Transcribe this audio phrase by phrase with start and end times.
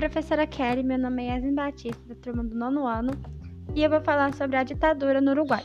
[0.00, 3.12] professora Kelly, meu nome é Yasmin Batista, da turma do nono ano,
[3.74, 5.62] e eu vou falar sobre a ditadura no Uruguai.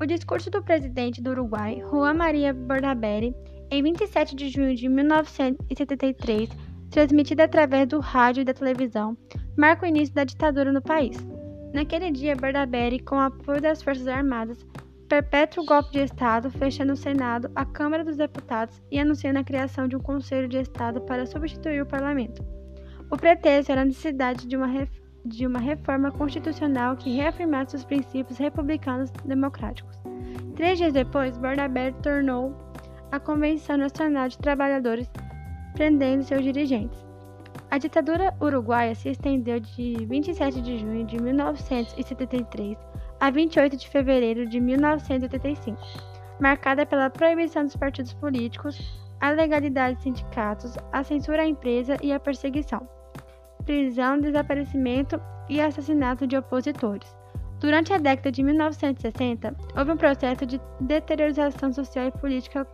[0.00, 3.34] O discurso do presidente do Uruguai, Juan Maria Bordaberry,
[3.72, 6.48] em 27 de junho de 1973,
[6.92, 9.18] transmitido através do rádio e da televisão,
[9.58, 11.16] marca o início da ditadura no país.
[11.74, 14.64] Naquele dia, Bordaberry, com o apoio das Forças Armadas,
[15.08, 19.44] perpetua o golpe de Estado, fechando o Senado, a Câmara dos Deputados e anunciando a
[19.44, 22.55] criação de um Conselho de Estado para substituir o parlamento.
[23.08, 24.88] O pretexto era a necessidade de uma,
[25.24, 29.96] de uma reforma constitucional que reafirmasse os princípios republicanos democráticos.
[30.56, 32.56] Três dias depois, Bordaberry tornou
[33.12, 35.08] a Convenção Nacional de Trabalhadores,
[35.74, 37.06] prendendo seus dirigentes.
[37.70, 42.76] A ditadura uruguaia se estendeu de 27 de junho de 1973
[43.20, 45.80] a 28 de fevereiro de 1985,
[46.40, 52.12] marcada pela proibição dos partidos políticos, a legalidade de sindicatos, a censura à empresa e
[52.12, 52.86] a perseguição,
[53.66, 57.14] prisão, desaparecimento e assassinato de opositores.
[57.60, 62.66] Durante a década de 1960, houve um processo de deteriorização social e política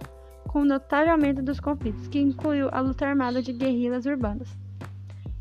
[0.48, 4.48] com notável aumento dos conflitos, que incluiu a luta armada de guerrilhas urbanas,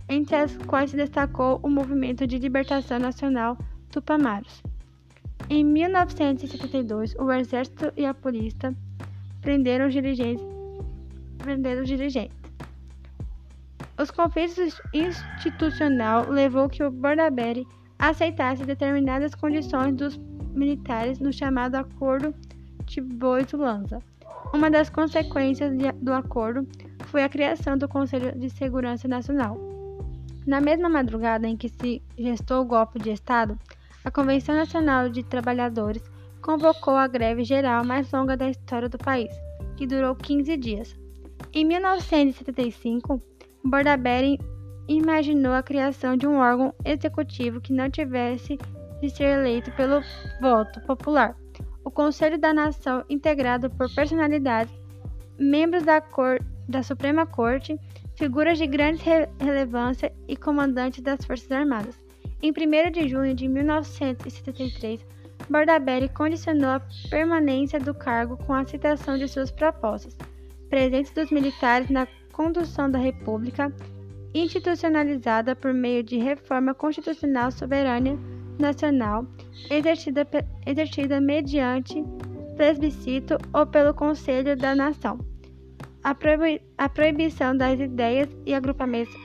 [0.07, 3.57] entre as quais se destacou o Movimento de Libertação Nacional
[3.89, 4.63] Tupamaros.
[5.49, 8.73] Em 1972, o exército e a polícia
[9.41, 10.45] prenderam os dirigentes.
[11.39, 12.40] Prenderam os dirigentes.
[14.01, 17.67] Os conflitos institucional levou que o Bordaberry
[17.99, 20.17] aceitasse determinadas condições dos
[20.55, 22.33] militares no chamado Acordo
[22.85, 23.99] de Boito-Lanza.
[24.51, 26.67] Uma das consequências do acordo
[27.05, 29.55] foi a criação do Conselho de Segurança Nacional.
[30.47, 33.55] Na mesma madrugada em que se gestou o golpe de Estado,
[34.03, 36.01] a Convenção Nacional de Trabalhadores
[36.41, 39.31] convocou a greve geral mais longa da história do país,
[39.77, 40.95] que durou 15 dias.
[41.53, 43.21] Em 1975,
[43.63, 44.39] Bordaberry
[44.87, 48.57] imaginou a criação de um órgão executivo que não tivesse
[49.01, 50.01] de ser eleito pelo
[50.41, 51.35] voto popular.
[51.83, 54.73] O Conselho da Nação, integrado por personalidades,
[55.37, 57.79] membros da, cor, da Suprema Corte,
[58.15, 61.99] figuras de grande re relevância e comandantes das Forças Armadas.
[62.41, 65.05] Em 1 de junho de 1973,
[65.49, 70.17] Bordaberry condicionou a permanência do cargo com a citação de suas propostas,
[70.69, 73.73] presentes dos militares na condução da República,
[74.33, 78.17] institucionalizada por meio de reforma constitucional soberana
[78.57, 79.25] nacional,
[79.69, 80.27] exercida,
[80.65, 82.03] exercida mediante
[82.55, 85.19] plebiscito ou pelo Conselho da Nação.
[86.03, 89.15] A, proibi a proibição das ideias e agrupamentos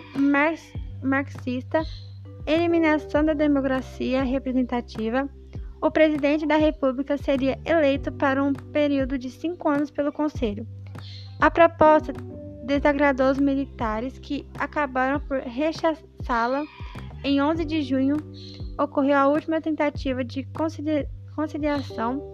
[1.03, 2.07] marxistas
[2.47, 5.29] eliminação da democracia representativa,
[5.83, 10.67] o presidente da República seria eleito para um período de cinco anos pelo Conselho.
[11.41, 12.13] A proposta
[12.67, 16.65] desagradou os militares, que acabaram por rechaçá-la.
[17.25, 18.17] Em 11 de junho,
[18.79, 20.47] ocorreu a última tentativa de
[21.35, 22.33] conciliação.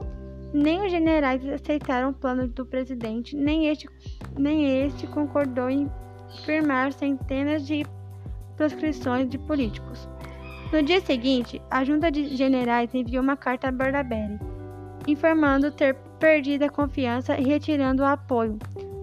[0.53, 3.89] Nem os generais aceitaram o plano do presidente, nem este,
[4.37, 5.91] nem este concordou em
[6.45, 7.87] firmar centenas de
[8.57, 10.09] proscrições de políticos.
[10.73, 14.39] No dia seguinte, a junta de generais enviou uma carta a Bordaberry,
[15.07, 18.59] informando ter perdido a confiança e retirando o apoio,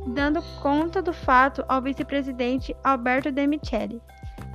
[0.07, 4.01] dando conta do fato ao vice-presidente Alberto De Michele.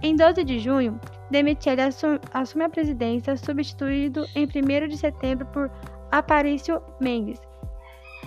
[0.02, 1.00] Em 12 de junho,
[1.30, 1.82] De Michele
[2.32, 5.70] assume a presidência, substituído em 1 de setembro por
[6.10, 7.40] Aparício Mendes,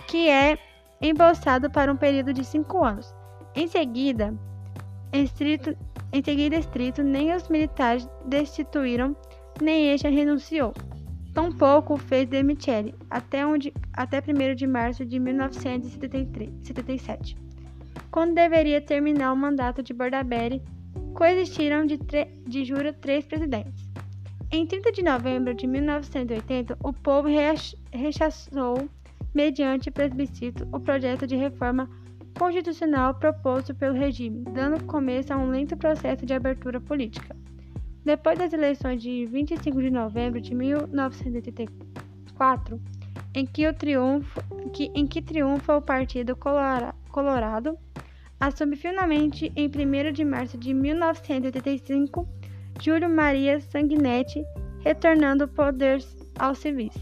[0.07, 0.57] que é
[1.01, 3.13] embolsado para um período de cinco anos.
[3.55, 4.33] Em seguida,
[5.13, 5.75] estrito,
[6.11, 9.15] em seguida estrito, nem os militares destituíram,
[9.61, 10.73] nem este renunciou.
[11.37, 17.37] Tampouco fez de Michele, até, onde, até 1 de março de 1977,
[18.09, 20.63] quando deveria terminar o mandato de Bordaberry,
[21.13, 21.99] coexistiram de,
[22.47, 23.87] de juro três presidentes.
[24.51, 27.27] Em 30 de novembro de 1980, o povo
[27.91, 28.89] rechaçou,
[29.31, 31.87] mediante plebiscito, o projeto de reforma
[32.35, 37.35] constitucional proposto pelo regime, dando começo a um lento processo de abertura política.
[38.07, 42.79] Depois das eleições de 25 de novembro de 1984,
[43.35, 46.33] em que, o triunfo, que, em que triunfa o Partido
[47.11, 47.77] Colorado,
[48.39, 52.25] assume finalmente em 1 de março de 1985
[52.81, 54.41] Júlio Maria Sanguinetti,
[54.79, 56.01] retornando o poder
[56.39, 56.93] aos civis.